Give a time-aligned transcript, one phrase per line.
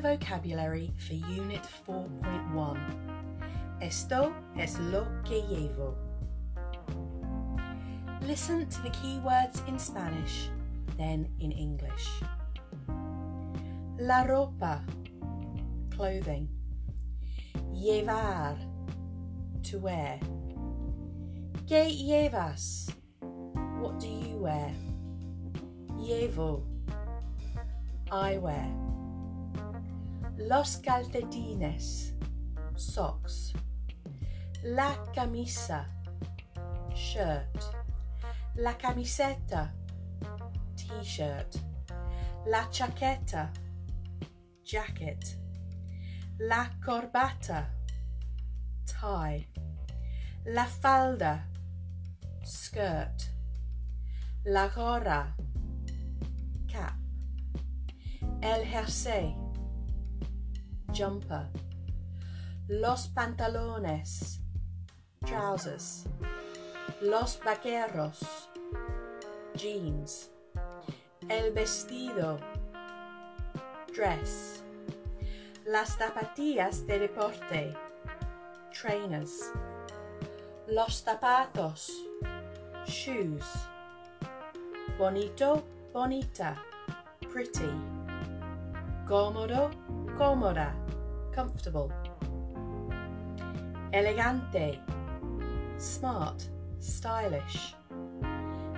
[0.00, 2.78] the vocabulary for Unit 4.1.
[3.80, 5.94] Esto es lo que llevo.
[8.26, 10.50] Listen to the key words in Spanish,
[10.98, 12.06] then in English.
[13.98, 14.82] La ropa,
[15.90, 16.46] clothing.
[17.72, 18.58] Llevar,
[19.62, 20.20] to wear.
[21.66, 22.90] ¿Qué llevas?
[23.80, 24.72] What do you wear?
[25.98, 26.64] Llevo,
[28.12, 28.95] I wear.
[30.38, 32.14] Los calcetines,
[32.76, 33.54] socks.
[34.62, 35.86] La camisa,
[36.94, 37.58] shirt.
[38.56, 39.72] La camiseta,
[40.76, 41.56] t-shirt.
[42.46, 43.50] La chaqueta,
[44.62, 45.38] jacket.
[46.38, 47.70] La corbata,
[48.84, 49.48] tie.
[50.44, 51.44] La falda,
[52.44, 53.30] skirt.
[54.44, 55.34] La gorra,
[56.68, 56.94] cap.
[58.42, 59.34] El jersey,
[60.96, 61.46] jumper.
[62.68, 64.40] Los pantalones,
[65.24, 66.04] trousers.
[67.02, 68.48] Los vaqueros,
[69.54, 70.30] jeans.
[71.28, 72.38] El vestido,
[73.94, 74.62] dress.
[75.66, 77.76] Las zapatillas de deporte,
[78.72, 79.52] trainers.
[80.68, 81.92] Los zapatos,
[82.86, 83.44] shoes.
[84.98, 86.56] Bonito, bonita,
[87.32, 87.70] pretty.
[89.06, 89.70] Cómodo,
[90.16, 90.74] cómoda,
[91.36, 91.92] comfortable.
[93.92, 94.80] Elegante,
[95.78, 96.48] smart,
[96.80, 97.74] stylish.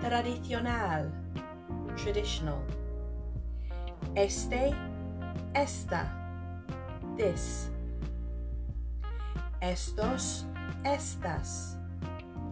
[0.00, 1.12] Tradicional,
[1.96, 2.60] traditional.
[4.16, 4.74] Este,
[5.54, 6.10] esta,
[7.16, 7.70] this.
[9.60, 10.44] Estos,
[10.84, 11.78] estas,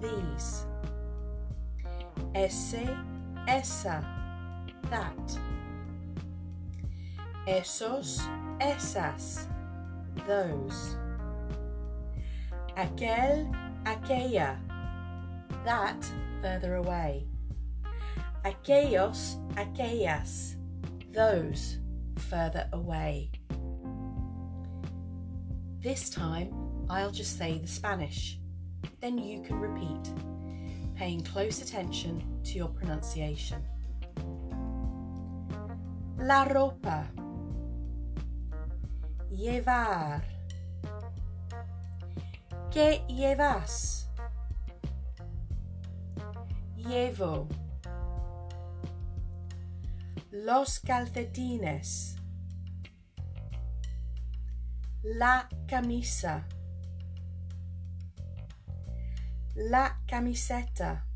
[0.00, 0.64] these.
[2.34, 2.86] Ese,
[3.48, 4.04] esa,
[4.90, 5.38] that.
[7.46, 8.20] Esos,
[8.60, 9.48] esas,
[10.26, 10.96] those.
[12.76, 13.50] Aquel,
[13.84, 14.58] aquella,
[15.64, 16.10] that
[16.42, 17.26] further away.
[18.44, 20.56] Aquellos, aquellas,
[21.12, 21.78] those
[22.16, 23.30] further away.
[25.80, 26.52] This time
[26.90, 28.38] I'll just say the Spanish,
[29.00, 30.12] then you can repeat,
[30.96, 33.62] paying close attention to your pronunciation.
[36.18, 37.06] La ropa.
[39.38, 40.24] Llevar.
[42.72, 44.10] ¿Qué llevas?
[46.74, 47.46] Llevo.
[50.32, 52.16] Los calcetines.
[55.04, 56.44] La camisa.
[59.54, 61.06] La camiseta.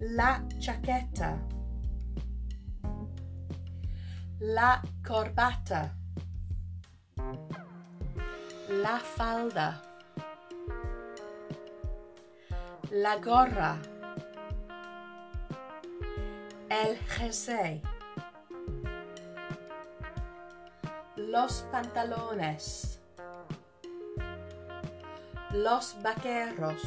[0.00, 1.38] La chaqueta.
[4.40, 5.92] La corbata.
[8.68, 9.82] La falda.
[12.92, 13.78] La gorra.
[16.68, 17.82] El jersey.
[21.16, 23.00] Los pantalones.
[25.50, 26.82] Los vaqueros.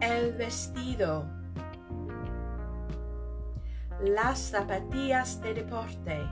[0.00, 1.43] El vestido.
[4.04, 6.28] Las zapatillas de deporte.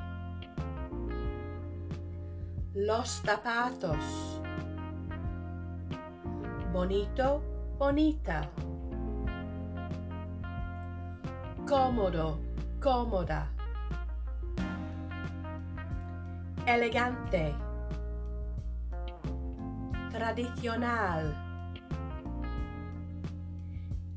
[2.75, 4.43] Los zapatos.
[6.71, 7.43] Bonito,
[7.79, 8.51] bonita.
[11.67, 12.41] Cómodo,
[12.79, 13.51] cómoda.
[16.67, 17.55] Elegante.
[20.11, 21.35] Tradicional.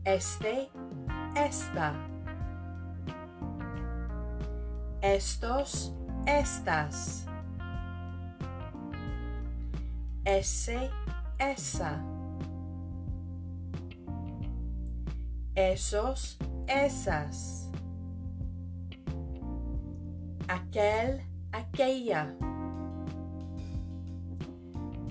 [0.04, 0.70] Este,
[1.38, 1.94] esta.
[5.06, 5.94] Estos,
[6.26, 7.28] estas.
[10.26, 10.90] Ese,
[11.38, 12.04] esa.
[15.54, 17.70] Esos, esas.
[20.48, 22.36] Aquel, aquella.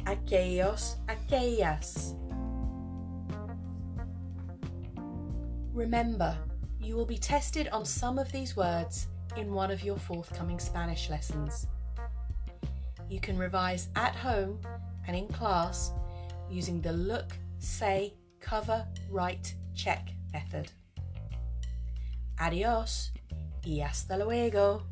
[0.06, 2.17] Aquellos, aquellas.
[5.73, 6.37] Remember,
[6.81, 11.10] you will be tested on some of these words in one of your forthcoming Spanish
[11.10, 11.66] lessons.
[13.08, 14.60] You can revise at home
[15.06, 15.92] and in class
[16.50, 20.70] using the look, say, cover, write, check method.
[22.38, 23.12] Adios
[23.64, 24.82] y hasta luego.